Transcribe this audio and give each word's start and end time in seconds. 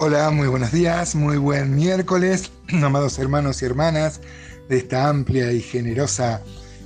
Hola, 0.00 0.30
muy 0.30 0.46
buenos 0.46 0.70
días, 0.70 1.16
muy 1.16 1.38
buen 1.38 1.74
miércoles, 1.74 2.52
amados 2.84 3.18
hermanos 3.18 3.60
y 3.60 3.64
hermanas 3.64 4.20
de 4.68 4.76
esta 4.76 5.08
amplia 5.08 5.50
y 5.50 5.60
generosa 5.60 6.40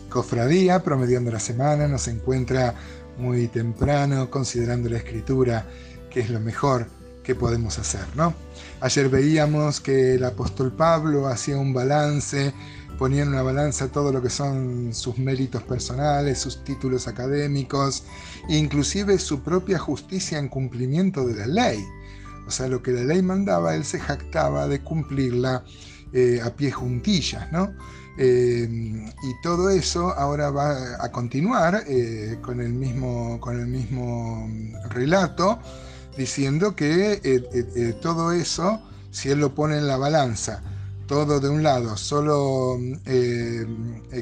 cofradía, 0.09 0.83
promediando 0.83 1.31
la 1.31 1.39
semana, 1.39 1.87
nos 1.89 2.09
encuentra 2.09 2.75
muy 3.19 3.49
temprano, 3.49 4.31
considerando 4.31 4.89
la 4.89 4.97
escritura, 4.97 5.67
que 6.09 6.21
es 6.21 6.31
lo 6.31 6.41
mejor 6.41 6.87
que 7.23 7.35
podemos 7.35 7.79
hacer, 7.79 8.07
¿no? 8.17 8.33
Ayer 8.81 9.11
veíamos 9.11 9.83
que 9.83 10.15
el 10.15 10.25
apóstol 10.25 10.73
Pablo 10.73 11.29
hacía 11.29 11.59
un 11.59 11.75
balance, 11.75 12.55
ponía 12.97 13.25
en 13.25 13.29
una 13.29 13.43
balanza 13.43 13.89
todo 13.89 14.11
lo 14.11 14.23
que 14.23 14.31
son 14.31 14.95
sus 14.95 15.19
méritos 15.19 15.63
personales, 15.65 16.39
sus 16.39 16.65
títulos 16.65 17.07
académicos, 17.07 18.05
inclusive 18.49 19.19
su 19.19 19.43
propia 19.43 19.79
justicia 19.79 20.39
en 20.39 20.49
cumplimiento 20.49 21.27
de 21.27 21.35
la 21.35 21.47
ley 21.47 21.85
o 22.47 22.51
sea, 22.51 22.69
lo 22.69 22.83
que 22.83 22.93
la 22.93 23.03
ley 23.03 23.23
mandaba, 23.23 23.75
él 23.75 23.85
se 23.85 23.99
jactaba 23.99 24.67
de 24.67 24.81
cumplirla 24.81 25.65
eh, 26.13 26.41
a 26.45 26.51
pie 26.51 26.71
juntillas, 26.71 27.51
¿no? 27.53 27.73
Eh, 28.19 28.69
y 28.69 29.43
todo 29.43 29.71
eso 29.71 30.13
ahora 30.13 30.51
va 30.51 31.03
a 31.03 31.11
continuar 31.11 31.85
eh, 31.87 32.39
con, 32.43 32.61
el 32.61 32.75
mismo, 32.75 33.41
con 33.41 33.59
el 33.59 33.67
mismo 33.67 34.47
relato, 34.91 35.59
diciendo 36.15 36.77
que 36.77 37.97
todo 38.03 38.33
eso, 38.33 38.83
si 39.11 39.31
él 39.31 39.39
lo 39.39 39.55
pone 39.55 39.79
en 39.79 39.87
la 39.87 39.97
balanza, 39.97 40.63
todo 41.07 41.41
de 41.41 41.49
un 41.49 41.63
lado, 41.63 41.97
solo 41.97 42.79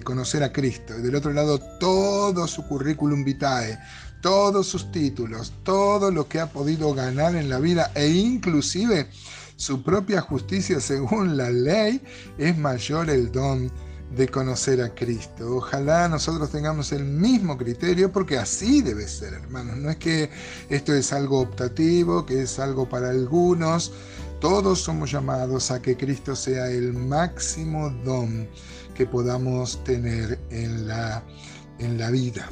conocer 0.04 0.44
a 0.44 0.52
Cristo, 0.52 0.96
y 0.96 1.02
del 1.02 1.16
otro 1.16 1.32
lado 1.32 1.58
todo 1.80 2.46
su 2.46 2.64
currículum 2.68 3.24
vitae, 3.24 3.76
todos 4.20 4.66
sus 4.66 4.90
títulos, 4.92 5.52
todo 5.62 6.10
lo 6.10 6.28
que 6.28 6.40
ha 6.40 6.50
podido 6.50 6.94
ganar 6.94 7.34
en 7.36 7.48
la 7.48 7.58
vida 7.58 7.90
e 7.94 8.08
inclusive 8.08 9.08
su 9.56 9.82
propia 9.82 10.20
justicia 10.20 10.80
según 10.80 11.36
la 11.36 11.50
ley, 11.50 12.02
es 12.38 12.56
mayor 12.56 13.10
el 13.10 13.30
don 13.30 13.70
de 14.16 14.28
conocer 14.28 14.80
a 14.82 14.94
Cristo. 14.94 15.56
Ojalá 15.56 16.08
nosotros 16.08 16.50
tengamos 16.50 16.92
el 16.92 17.04
mismo 17.04 17.56
criterio 17.56 18.10
porque 18.10 18.38
así 18.38 18.82
debe 18.82 19.06
ser, 19.06 19.34
hermanos. 19.34 19.76
No 19.76 19.90
es 19.90 19.96
que 19.96 20.30
esto 20.68 20.94
es 20.94 21.12
algo 21.12 21.40
optativo, 21.40 22.26
que 22.26 22.42
es 22.42 22.58
algo 22.58 22.88
para 22.88 23.10
algunos. 23.10 23.92
Todos 24.40 24.80
somos 24.80 25.12
llamados 25.12 25.70
a 25.70 25.80
que 25.82 25.96
Cristo 25.96 26.34
sea 26.34 26.70
el 26.70 26.94
máximo 26.94 27.90
don 28.04 28.48
que 28.94 29.06
podamos 29.06 29.82
tener 29.84 30.38
en 30.50 30.88
la, 30.88 31.22
en 31.78 31.98
la 31.98 32.10
vida. 32.10 32.48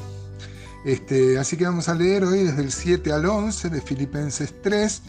Este, 0.85 1.39
así 1.39 1.57
que 1.57 1.65
vamos 1.65 1.89
a 1.89 1.95
leer 1.95 2.25
hoy 2.25 2.45
desde 2.45 2.63
el 2.63 2.73
7 2.73 3.13
al 3.13 3.27
11 3.27 3.71
de 3.71 3.81
Filipenses 3.81 4.55
3. 4.63 5.03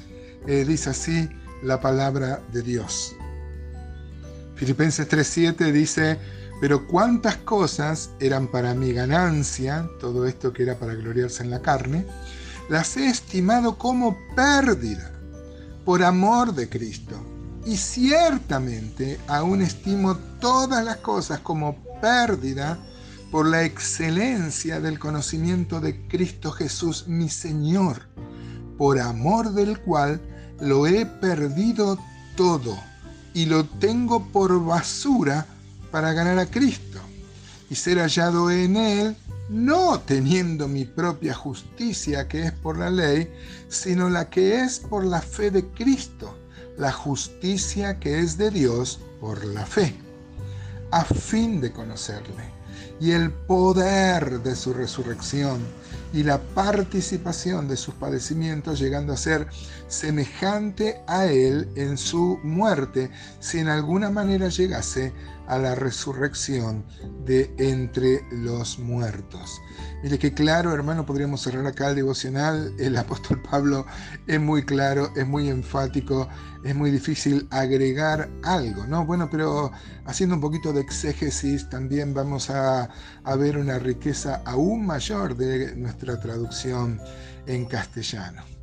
Eh, 0.48 0.66
dice 0.68 0.90
así 0.90 1.30
la 1.64 1.80
palabra 1.80 2.42
de 2.52 2.62
Dios. 2.62 3.16
Filipenses 4.56 5.08
3.7 5.08 5.72
dice, 5.72 6.20
pero 6.60 6.86
cuántas 6.88 7.38
cosas 7.38 8.10
eran 8.20 8.48
para 8.48 8.74
mi 8.74 8.92
ganancia, 8.92 9.88
todo 10.00 10.26
esto 10.26 10.52
que 10.52 10.64
era 10.64 10.78
para 10.78 10.96
gloriarse 10.96 11.44
en 11.44 11.52
la 11.52 11.62
carne, 11.62 12.06
las 12.70 12.98
he 12.98 13.08
estimado 13.08 13.78
como 13.78 14.18
pérdida 14.36 15.12
por 15.86 16.04
amor 16.04 16.54
de 16.54 16.68
Cristo. 16.68 17.16
Y 17.66 17.78
ciertamente 17.78 19.20
aún 19.28 19.62
estimo 19.62 20.18
todas 20.40 20.84
las 20.84 20.98
cosas 20.98 21.40
como 21.40 21.84
pérdida 22.02 22.80
por 23.32 23.48
la 23.48 23.64
excelencia 23.64 24.80
del 24.80 24.98
conocimiento 24.98 25.80
de 25.80 26.08
Cristo 26.08 26.52
Jesús, 26.52 27.08
mi 27.08 27.30
Señor, 27.30 28.08
por 28.78 29.00
amor 29.00 29.54
del 29.54 29.80
cual 29.80 30.20
lo 30.60 30.88
he 30.88 31.06
perdido 31.06 32.00
todo 32.36 32.78
y 33.34 33.46
lo 33.46 33.66
tengo 33.66 34.26
por 34.30 34.66
basura 34.66 35.46
para 35.92 36.14
ganar 36.14 36.40
a 36.40 36.48
Cristo 36.48 37.00
y 37.70 37.76
ser 37.76 38.00
hallado 38.00 38.50
en 38.50 38.76
Él, 38.76 39.16
no 39.50 40.00
teniendo 40.00 40.68
mi 40.68 40.86
propia 40.86 41.36
justicia 41.36 42.28
que 42.28 42.46
es 42.46 42.52
por 42.52 42.80
la 42.80 42.90
ley, 42.90 43.32
sino 43.68 44.10
la 44.10 44.30
que 44.30 44.62
es 44.62 44.80
por 44.80 45.06
la 45.06 45.22
fe 45.22 45.52
de 45.52 45.66
Cristo, 45.66 46.36
la 46.80 46.92
justicia 46.92 48.00
que 48.00 48.20
es 48.20 48.38
de 48.38 48.50
Dios 48.50 49.00
por 49.22 49.46
la 49.46 49.68
fe, 49.68 49.96
a 50.90 51.04
fin 51.04 51.62
de 51.62 51.72
conocerle 51.72 52.59
y 53.00 53.12
el 53.12 53.32
poder 53.32 54.42
de 54.42 54.56
su 54.56 54.74
resurrección 54.74 55.60
y 56.14 56.24
la 56.24 56.40
participación 56.40 57.68
de 57.68 57.78
sus 57.78 57.94
padecimientos, 57.94 58.80
llegando 58.80 59.14
a 59.14 59.18
ser 59.18 59.48
semejante 59.88 61.02
a 61.08 61.26
Él 61.28 61.70
en 61.76 61.98
su 61.98 62.40
muerte, 62.44 63.12
si 63.40 63.60
en 63.60 63.68
alguna 63.68 64.10
manera 64.10 64.50
llegase 64.50 65.14
a 65.50 65.58
la 65.58 65.76
resurrección 65.76 66.86
de 67.26 67.54
entre 67.58 68.22
los 68.32 68.80
muertos. 68.80 69.60
Mire 70.04 70.20
qué 70.20 70.34
claro, 70.34 70.74
hermano, 70.74 71.06
podríamos 71.06 71.42
cerrar 71.42 71.66
acá 71.66 71.90
el 71.90 71.96
devocional. 71.96 72.74
El 72.80 72.96
apóstol 72.96 73.42
Pablo 73.42 73.86
es 74.28 74.40
muy 74.40 74.64
claro, 74.64 75.12
es 75.16 75.28
muy 75.28 75.50
enfático, 75.50 76.30
es 76.64 76.76
muy 76.76 76.92
difícil 76.92 77.48
agregar 77.50 78.30
algo, 78.44 78.86
¿no? 78.86 79.06
Bueno, 79.06 79.28
pero 79.30 79.72
haciendo 80.06 80.36
un 80.36 80.42
poquito 80.42 80.72
de 80.72 80.82
exégesis, 80.82 81.68
también 81.70 82.14
vamos 82.14 82.50
a, 82.50 82.90
a 83.24 83.36
ver 83.36 83.58
una 83.58 83.80
riqueza 83.80 84.42
aún 84.46 84.86
mayor 84.86 85.36
de 85.36 85.76
nuestra 85.76 86.20
traducción 86.20 87.02
en 87.48 87.66
castellano. 87.66 88.59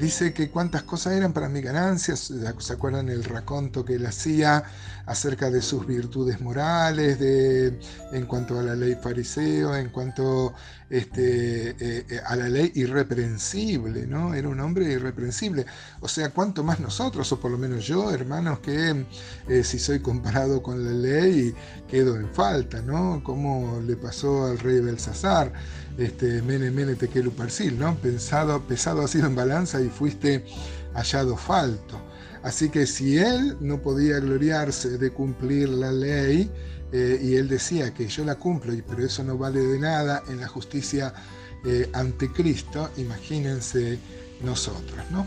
Dice 0.00 0.32
que 0.32 0.48
cuántas 0.48 0.84
cosas 0.84 1.12
eran 1.12 1.34
para 1.34 1.50
mi 1.50 1.60
ganancia, 1.60 2.16
¿se 2.16 2.72
acuerdan 2.72 3.10
el 3.10 3.22
raconto 3.22 3.84
que 3.84 3.96
él 3.96 4.06
hacía 4.06 4.64
acerca 5.04 5.50
de 5.50 5.60
sus 5.60 5.86
virtudes 5.86 6.40
morales, 6.40 7.20
de, 7.20 7.78
en 8.12 8.24
cuanto 8.24 8.58
a 8.58 8.62
la 8.62 8.74
ley 8.74 8.94
fariseo, 8.94 9.76
en 9.76 9.90
cuanto 9.90 10.54
este, 10.88 11.70
eh, 11.70 12.06
eh, 12.08 12.20
a 12.24 12.34
la 12.34 12.48
ley 12.48 12.72
irreprensible, 12.76 14.06
¿no? 14.06 14.32
Era 14.32 14.48
un 14.48 14.60
hombre 14.60 14.90
irreprensible. 14.90 15.66
O 16.00 16.08
sea, 16.08 16.30
cuánto 16.30 16.64
más 16.64 16.80
nosotros, 16.80 17.30
o 17.32 17.38
por 17.38 17.50
lo 17.50 17.58
menos 17.58 17.86
yo, 17.86 18.10
hermanos, 18.10 18.60
que 18.60 19.04
eh, 19.48 19.64
si 19.64 19.78
soy 19.78 20.00
comparado 20.00 20.62
con 20.62 20.82
la 20.82 20.92
ley, 20.92 21.54
quedo 21.88 22.16
en 22.16 22.28
falta, 22.32 22.80
¿no? 22.80 23.22
Como 23.22 23.80
le 23.86 23.96
pasó 23.96 24.46
al 24.46 24.58
rey 24.58 24.80
Belsasar 24.80 25.52
este, 26.00 26.42
mene, 26.42 26.70
mene, 26.70 26.94
tequelu 26.94 27.32
¿no? 27.78 27.96
Pensado, 27.96 28.60
pesado 28.62 29.02
ha 29.02 29.08
sido 29.08 29.26
en 29.26 29.34
balanza 29.34 29.80
y 29.80 29.88
fuiste 29.88 30.44
hallado 30.94 31.36
falto. 31.36 32.00
Así 32.42 32.70
que 32.70 32.86
si 32.86 33.18
él 33.18 33.56
no 33.60 33.82
podía 33.82 34.18
gloriarse 34.18 34.96
de 34.96 35.10
cumplir 35.10 35.68
la 35.68 35.92
ley, 35.92 36.50
eh, 36.92 37.20
y 37.22 37.36
él 37.36 37.48
decía 37.48 37.94
que 37.94 38.08
yo 38.08 38.24
la 38.24 38.34
cumplo, 38.36 38.74
pero 38.88 39.04
eso 39.04 39.22
no 39.22 39.38
vale 39.38 39.60
de 39.60 39.78
nada 39.78 40.22
en 40.28 40.40
la 40.40 40.48
justicia 40.48 41.14
eh, 41.64 41.88
ante 41.92 42.32
Cristo, 42.32 42.90
imagínense 42.96 43.98
nosotros, 44.42 44.98
¿no? 45.10 45.26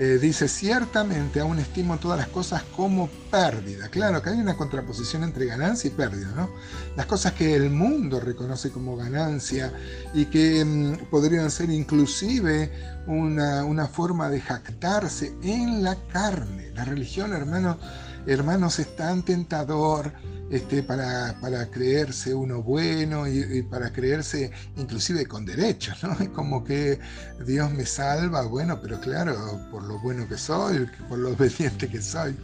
Eh, 0.00 0.18
dice, 0.20 0.46
ciertamente 0.46 1.40
aún 1.40 1.58
estimo 1.58 1.98
todas 1.98 2.18
las 2.18 2.28
cosas 2.28 2.62
como 2.76 3.08
pérdida. 3.32 3.88
Claro 3.88 4.22
que 4.22 4.30
hay 4.30 4.38
una 4.38 4.56
contraposición 4.56 5.24
entre 5.24 5.46
ganancia 5.46 5.88
y 5.88 5.90
pérdida, 5.90 6.28
¿no? 6.36 6.50
Las 6.96 7.06
cosas 7.06 7.32
que 7.32 7.56
el 7.56 7.70
mundo 7.70 8.20
reconoce 8.20 8.70
como 8.70 8.96
ganancia 8.96 9.72
y 10.14 10.26
que 10.26 10.64
mm, 10.64 11.10
podrían 11.10 11.50
ser 11.50 11.70
inclusive 11.70 12.70
una, 13.08 13.64
una, 13.64 13.86
forma 13.88 14.28
de 14.28 14.40
jactarse 14.40 15.34
en 15.42 15.82
la 15.82 15.96
carne. 16.12 16.70
La 16.74 16.84
religión, 16.84 17.32
hermano, 17.32 17.78
hermanos, 18.26 18.78
es 18.78 18.94
tan 18.94 19.24
tentador 19.24 20.12
este, 20.50 20.82
para, 20.82 21.34
creerse 21.70 22.34
uno 22.34 22.62
bueno 22.62 23.26
y, 23.26 23.62
para 23.62 23.92
creerse 23.92 24.50
inclusive 24.76 25.26
con 25.26 25.44
derechos, 25.44 26.02
¿no? 26.02 26.12
Es 26.20 26.28
como 26.30 26.64
que 26.64 26.98
Dios 27.46 27.70
me 27.72 27.84
salva, 27.84 28.46
bueno, 28.46 28.80
pero 28.80 29.00
claro, 29.00 29.60
por 29.70 29.82
lo 29.82 29.98
bueno 30.00 30.26
que 30.26 30.38
soy, 30.38 30.86
por 31.08 31.18
lo 31.18 31.30
obediente 31.32 31.88
que 31.88 32.00
soy. 32.00 32.36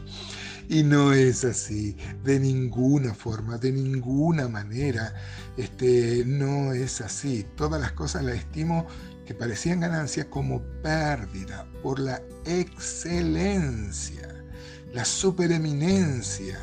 Y 0.69 0.83
no 0.83 1.13
es 1.13 1.45
así, 1.45 1.97
de 2.25 2.41
ninguna 2.41 3.15
forma, 3.15 3.59
de 3.59 3.71
ninguna 3.71 4.49
manera, 4.49 5.15
este, 5.59 6.25
no 6.27 6.73
es 6.73 7.03
así. 7.03 7.47
Todas 7.55 7.81
las 7.81 7.93
cosas 7.93 8.25
las 8.25 8.37
estimo 8.37 8.87
que 9.25 9.35
parecían 9.35 9.81
ganancias 9.81 10.27
como 10.27 10.63
pérdida 10.83 11.67
por 11.83 11.99
la 11.99 12.21
excelencia, 12.45 14.45
la 14.93 15.05
supereminencia, 15.05 16.59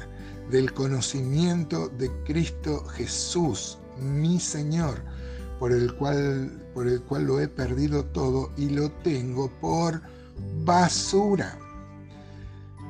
del 0.52 0.74
conocimiento 0.74 1.88
de 1.88 2.12
Cristo 2.26 2.84
Jesús, 2.86 3.80
mi 3.98 4.40
Señor, 4.40 5.02
por 5.60 5.72
el 5.72 5.96
cual, 5.96 6.52
por 6.74 6.88
el 6.88 7.02
cual 7.02 7.24
lo 7.24 7.40
he 7.40 7.48
perdido 7.48 8.04
todo 8.06 8.52
y 8.58 8.70
lo 8.70 8.92
tengo 8.92 9.50
por 9.62 10.02
basura 10.66 11.58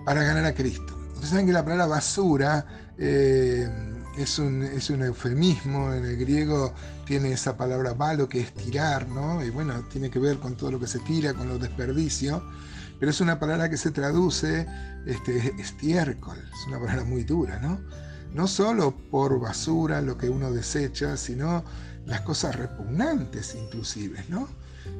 para 0.05 0.23
ganar 0.23 0.45
a 0.45 0.55
Cristo. 0.55 0.97
Ustedes 1.13 1.29
saben 1.29 1.45
que 1.45 1.53
la 1.53 1.63
palabra 1.63 1.85
basura 1.85 2.65
eh, 2.97 3.69
es 4.17 4.39
un, 4.39 4.63
es 4.63 4.89
un 4.89 5.03
eufemismo, 5.03 5.93
en 5.93 6.05
el 6.05 6.17
griego 6.17 6.73
tiene 7.05 7.31
esa 7.31 7.55
palabra 7.57 7.93
valo 7.93 8.27
que 8.27 8.41
es 8.41 8.53
tirar, 8.53 9.07
¿no? 9.07 9.43
Y 9.43 9.49
bueno, 9.49 9.83
tiene 9.91 10.09
que 10.09 10.19
ver 10.19 10.37
con 10.37 10.55
todo 10.55 10.71
lo 10.71 10.79
que 10.79 10.87
se 10.87 10.99
tira, 10.99 11.33
con 11.33 11.47
los 11.47 11.59
desperdicios, 11.59 12.41
pero 12.99 13.11
es 13.11 13.21
una 13.21 13.39
palabra 13.39 13.69
que 13.69 13.77
se 13.77 13.91
traduce 13.91 14.67
este, 15.05 15.53
estiércol, 15.59 16.37
es 16.37 16.67
una 16.67 16.79
palabra 16.79 17.03
muy 17.03 17.23
dura, 17.23 17.59
¿no? 17.59 17.79
No 18.33 18.47
solo 18.47 18.95
por 19.11 19.39
basura, 19.39 20.01
lo 20.01 20.17
que 20.17 20.29
uno 20.29 20.51
desecha, 20.51 21.17
sino 21.17 21.63
las 22.05 22.21
cosas 22.21 22.55
repugnantes 22.55 23.55
inclusive, 23.55 24.23
¿no? 24.29 24.47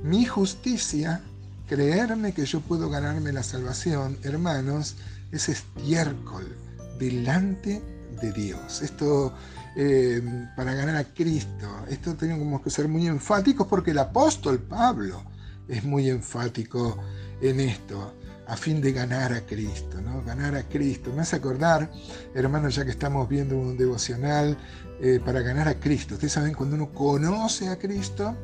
Mi 0.04 0.26
justicia, 0.26 1.22
creerme 1.68 2.34
que 2.34 2.46
yo 2.46 2.62
puedo 2.62 2.90
ganarme 2.90 3.32
la 3.32 3.44
salvación, 3.44 4.18
hermanos, 4.24 4.96
es 5.32 5.50
estiércol 5.50 6.56
delante 7.00 7.82
de 7.82 8.01
Dios. 8.32 8.82
Esto 8.82 9.34
eh, 9.76 10.22
para 10.56 10.74
ganar 10.74 10.96
a 10.98 11.04
Cristo. 11.06 11.68
Esto 11.90 12.16
tenemos 12.16 12.62
que 12.62 12.70
ser 12.70 12.88
muy 12.88 13.08
enfáticos 13.08 13.68
porque 13.68 13.92
el 13.92 14.00
apóstol 14.00 14.60
Pablo 14.60 15.24
es 15.68 15.84
muy 15.84 16.10
enfático 16.10 16.98
en 17.42 17.60
esto 17.60 18.14
a 18.48 18.58
fin 18.58 18.82
de 18.82 18.92
ganar 18.92 19.32
a 19.32 19.46
Cristo, 19.46 20.02
¿no? 20.02 20.22
Ganar 20.24 20.56
a 20.56 20.64
Cristo. 20.64 21.14
Me 21.14 21.22
hace 21.22 21.38
acordar, 21.38 21.90
hermanos, 22.36 22.76
ya 22.76 22.84
que 22.84 22.92
estamos 22.92 23.30
viendo 23.30 23.58
un 23.58 23.78
devocional 23.78 24.58
eh, 25.00 25.22
para 25.24 25.42
ganar 25.42 25.70
a 25.70 25.76
Cristo. 25.76 26.16
Ustedes 26.16 26.34
saben, 26.34 26.54
cuando 26.54 26.76
uno 26.76 26.92
conoce 26.92 27.70
a 27.70 27.80
Cristo, 27.80 28.36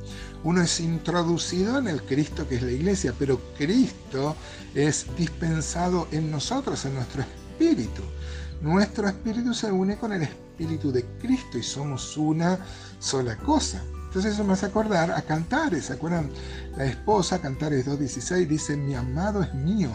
uno 0.46 0.62
es 0.62 0.80
introducido 0.80 1.78
en 1.80 1.90
el 1.90 2.02
Cristo 2.04 2.48
que 2.48 2.56
es 2.56 2.62
la 2.62 2.72
iglesia, 2.72 3.14
pero 3.20 3.42
Cristo 3.58 4.38
es 4.74 5.06
dispensado 5.18 6.08
en 6.14 6.32
nosotros, 6.32 6.86
en 6.86 6.94
nuestro 6.94 7.24
espíritu 7.24 8.04
nuestro 8.62 9.08
espíritu 9.08 9.54
se 9.54 9.72
une 9.72 9.98
con 9.98 10.14
el 10.14 10.24
espíritu 10.24 10.92
de 10.92 11.06
Cristo 11.20 11.58
y 11.58 11.64
somos 11.64 12.18
una 12.18 12.58
sola 13.00 13.38
cosa. 13.38 13.82
Entonces 14.08 14.34
eso 14.34 14.44
me 14.44 14.54
hace 14.54 14.66
acordar 14.66 15.12
a 15.12 15.22
Cantares, 15.22 15.86
¿se 15.86 15.94
acuerdan? 15.94 16.30
La 16.76 16.86
esposa, 16.86 17.40
Cantares 17.40 17.86
2.16, 17.86 18.48
dice, 18.48 18.78
mi 18.78 18.96
amado 18.96 19.44
es 19.44 19.54
mío 19.54 19.92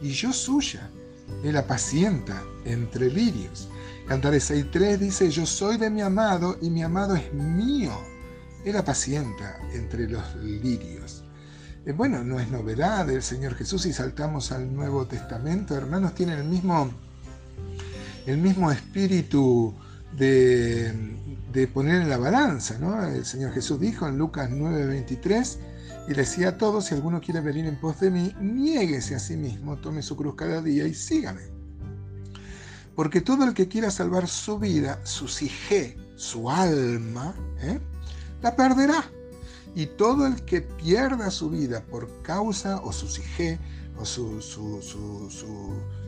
y 0.00 0.10
yo 0.10 0.32
suya. 0.32 0.88
Él 1.42 1.56
apacienta 1.56 2.42
entre 2.64 3.10
lirios. 3.10 3.68
Cantares 4.06 4.50
6.3 4.50 4.98
dice, 4.98 5.30
yo 5.30 5.46
soy 5.46 5.78
de 5.78 5.90
mi 5.90 6.02
amado 6.02 6.58
y 6.60 6.70
mi 6.70 6.82
amado 6.82 7.16
es 7.16 7.32
mío. 7.32 7.92
Él 8.64 8.76
apacienta 8.76 9.58
entre 9.72 10.08
los 10.08 10.36
lirios. 10.36 11.24
Eh, 11.86 11.92
bueno, 11.92 12.22
no 12.22 12.38
es 12.38 12.50
novedad 12.50 13.06
del 13.06 13.22
Señor 13.22 13.54
Jesús 13.54 13.82
si 13.82 13.92
saltamos 13.92 14.52
al 14.52 14.74
Nuevo 14.74 15.06
Testamento, 15.06 15.74
hermanos, 15.76 16.14
tienen 16.14 16.38
el 16.38 16.44
mismo 16.44 16.90
el 18.26 18.38
mismo 18.38 18.70
espíritu 18.70 19.74
de, 20.16 21.68
poner 21.72 22.02
en 22.02 22.08
la 22.08 22.16
balanza. 22.16 22.78
¿no? 22.78 23.04
El 23.06 23.24
Señor 23.24 23.52
Jesús 23.52 23.80
dijo 23.80 24.06
en 24.06 24.18
Lucas 24.18 24.50
9:23, 24.50 25.58
y 26.08 26.12
decía 26.12 26.50
a 26.50 26.58
todos, 26.58 26.86
si 26.86 26.94
alguno 26.94 27.20
quiere 27.20 27.40
venir 27.40 27.66
en 27.66 27.80
pos 27.80 28.00
de 28.00 28.10
mí, 28.10 28.34
niéguese 28.40 29.14
a 29.14 29.18
sí 29.18 29.36
mismo, 29.36 29.76
tome 29.76 30.02
su 30.02 30.16
cruz 30.16 30.34
cada 30.34 30.60
día 30.60 30.86
y 30.86 30.94
sígame. 30.94 31.42
Porque 32.94 33.20
todo 33.20 33.44
el 33.44 33.54
que 33.54 33.68
quiera 33.68 33.90
salvar 33.90 34.28
su 34.28 34.58
vida, 34.58 35.00
su 35.04 35.26
sige, 35.28 35.96
su 36.16 36.50
alma, 36.50 37.34
¿eh? 37.60 37.80
la 38.42 38.54
perderá. 38.54 39.04
Y 39.74 39.86
todo 39.86 40.26
el 40.26 40.44
que 40.44 40.60
pierda 40.60 41.30
su 41.30 41.50
vida 41.50 41.82
por 41.90 42.22
causa 42.22 42.80
o 42.82 42.92
su 42.92 43.08
sige 43.08 43.58
o 43.98 44.04
su, 44.04 44.40
su, 44.40 44.80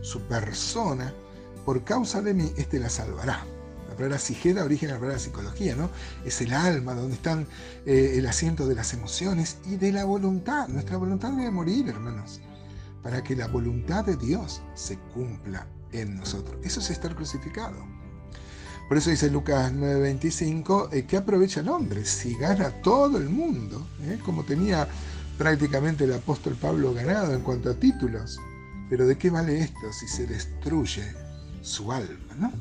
su 0.03 0.21
persona, 0.29 1.13
por 1.67 1.83
causa 1.83 2.23
de 2.23 2.33
mí, 2.33 2.53
este 2.57 2.79
la 2.79 2.89
salvará. 2.89 3.45
La 3.89 3.97
palabra 3.97 4.19
sigeda 4.21 4.65
origen 4.65 4.87
de 4.87 4.95
la 4.95 5.01
palabra 5.01 5.19
psicología, 5.19 5.75
¿no? 5.75 5.91
Es 6.25 6.41
el 6.41 6.53
alma, 6.53 6.95
donde 6.95 7.15
están 7.15 7.49
eh, 7.85 8.15
el 8.15 8.27
asiento 8.27 8.69
de 8.69 8.77
las 8.77 8.95
emociones 8.95 9.59
y 9.67 9.75
de 9.75 9.91
la 9.91 10.05
voluntad. 10.05 10.69
Nuestra 10.69 10.97
voluntad 10.97 11.33
debe 11.33 11.51
morir, 11.51 11.89
hermanos, 11.89 12.41
para 13.03 13.25
que 13.25 13.35
la 13.35 13.49
voluntad 13.49 14.05
de 14.05 14.17
Dios 14.17 14.63
se 14.75 14.97
cumpla 15.13 15.67
en 15.91 16.17
nosotros. 16.17 16.57
Eso 16.63 16.79
es 16.79 16.91
estar 16.91 17.17
crucificado. 17.17 17.85
Por 18.89 18.99
eso 18.99 19.11
dice 19.11 19.29
Lucas 19.29 19.73
9:25, 19.73 20.91
eh, 20.93 21.05
¿qué 21.05 21.17
aprovecha 21.17 21.61
el 21.61 21.69
hombre 21.69 22.05
si 22.05 22.37
gana 22.37 22.71
todo 22.81 23.19
el 23.19 23.29
mundo? 23.29 23.85
¿eh? 24.05 24.21
Como 24.25 24.45
tenía 24.45 24.87
prácticamente 25.37 26.05
el 26.05 26.13
apóstol 26.13 26.55
Pablo 26.55 26.95
ganado 26.95 27.35
en 27.35 27.41
cuanto 27.41 27.71
a 27.71 27.75
títulos. 27.75 28.39
Pero 28.89 29.05
¿de 29.05 29.19
qué 29.19 29.31
vale 29.31 29.59
esto 29.59 29.93
si 29.93 30.07
se 30.07 30.29
destruye 30.29 31.26
su 31.67 31.93
alma. 31.93 32.35
¿no? 32.39 32.53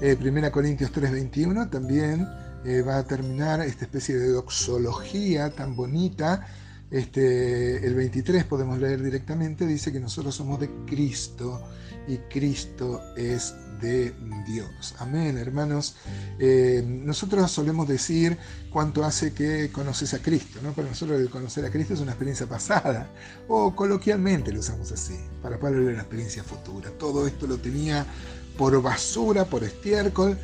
Eh, 0.00 0.16
Primera 0.16 0.50
Corintios 0.50 0.92
3:21 0.92 1.70
también 1.70 2.28
eh, 2.64 2.82
va 2.82 2.98
a 2.98 3.04
terminar 3.04 3.60
esta 3.60 3.84
especie 3.84 4.16
de 4.16 4.28
doxología 4.30 5.50
tan 5.50 5.76
bonita. 5.76 6.46
Este, 6.90 7.86
el 7.86 7.94
23 7.94 8.44
podemos 8.44 8.78
leer 8.78 9.02
directamente, 9.02 9.66
dice 9.66 9.92
que 9.92 10.00
nosotros 10.00 10.34
somos 10.34 10.58
de 10.58 10.70
Cristo 10.86 11.62
y 12.06 12.16
Cristo 12.30 13.02
es 13.16 13.54
de 13.80 14.14
Dios. 14.46 14.94
Amén, 14.98 15.36
hermanos. 15.36 15.96
Eh, 16.38 16.82
nosotros 16.86 17.50
solemos 17.50 17.86
decir 17.86 18.38
cuánto 18.70 19.04
hace 19.04 19.32
que 19.32 19.70
conoces 19.70 20.14
a 20.14 20.18
Cristo. 20.20 20.60
¿no? 20.62 20.72
Para 20.72 20.88
nosotros 20.88 21.20
el 21.20 21.28
conocer 21.28 21.64
a 21.66 21.70
Cristo 21.70 21.94
es 21.94 22.00
una 22.00 22.12
experiencia 22.12 22.46
pasada, 22.46 23.10
o 23.46 23.74
coloquialmente 23.74 24.52
lo 24.52 24.60
usamos 24.60 24.90
así. 24.90 25.18
Para 25.42 25.58
Pablo 25.58 25.82
era 25.82 25.92
una 25.92 26.00
experiencia 26.00 26.42
futura. 26.42 26.90
Todo 26.98 27.26
esto 27.26 27.46
lo 27.46 27.58
tenía 27.58 28.06
por 28.56 28.80
basura, 28.82 29.44
por 29.44 29.62
estiércol, 29.62 30.38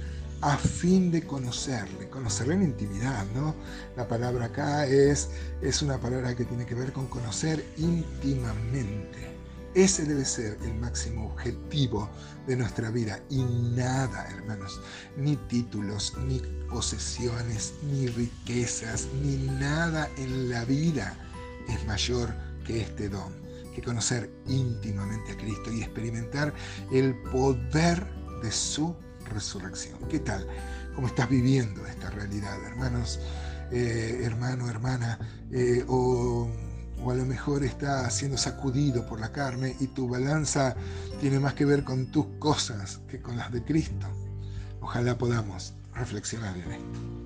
a 0.44 0.58
fin 0.58 1.10
de 1.10 1.26
conocerle, 1.26 2.10
conocerle 2.10 2.52
en 2.52 2.64
intimidad, 2.64 3.24
¿no? 3.34 3.54
La 3.96 4.06
palabra 4.06 4.44
acá 4.44 4.84
es, 4.84 5.30
es 5.62 5.80
una 5.80 5.98
palabra 5.98 6.36
que 6.36 6.44
tiene 6.44 6.66
que 6.66 6.74
ver 6.74 6.92
con 6.92 7.06
conocer 7.06 7.64
íntimamente. 7.78 9.34
Ese 9.74 10.04
debe 10.04 10.26
ser 10.26 10.58
el 10.62 10.74
máximo 10.74 11.28
objetivo 11.28 12.10
de 12.46 12.56
nuestra 12.56 12.90
vida 12.90 13.20
y 13.30 13.42
nada, 13.42 14.28
hermanos, 14.36 14.82
ni 15.16 15.36
títulos, 15.48 16.12
ni 16.26 16.40
posesiones, 16.68 17.72
ni 17.90 18.08
riquezas, 18.08 19.08
ni 19.22 19.38
nada 19.58 20.10
en 20.18 20.50
la 20.50 20.66
vida 20.66 21.16
es 21.70 21.86
mayor 21.86 22.34
que 22.66 22.82
este 22.82 23.08
don, 23.08 23.32
que 23.74 23.80
conocer 23.80 24.30
íntimamente 24.46 25.32
a 25.32 25.36
Cristo 25.38 25.72
y 25.72 25.80
experimentar 25.80 26.52
el 26.92 27.14
poder 27.32 28.06
de 28.42 28.52
su 28.52 28.94
resurrección. 29.24 29.98
¿Qué 30.08 30.20
tal? 30.20 30.46
¿Cómo 30.94 31.08
estás 31.08 31.28
viviendo 31.28 31.86
esta 31.86 32.10
realidad, 32.10 32.62
hermanos, 32.64 33.20
eh, 33.70 34.20
hermano, 34.24 34.68
hermana? 34.68 35.18
Eh, 35.50 35.84
o 35.88 36.48
o 37.04 37.10
a 37.10 37.14
lo 37.14 37.26
mejor 37.26 37.64
está 37.64 38.08
siendo 38.10 38.38
sacudido 38.38 39.06
por 39.06 39.20
la 39.20 39.30
carne 39.30 39.76
y 39.78 39.88
tu 39.88 40.08
balanza 40.08 40.74
tiene 41.20 41.38
más 41.38 41.54
que 41.54 41.66
ver 41.66 41.84
con 41.84 42.06
tus 42.06 42.26
cosas 42.38 43.00
que 43.08 43.20
con 43.20 43.36
las 43.36 43.52
de 43.52 43.62
Cristo. 43.62 44.06
Ojalá 44.80 45.16
podamos 45.18 45.74
reflexionar 45.94 46.56
en 46.56 46.72
esto. 46.72 47.23